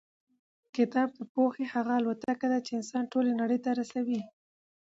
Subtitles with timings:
[0.75, 4.21] کتاب د پوهې هغه الوتکه ده چې انسان ټولې نړۍ ته رسوي.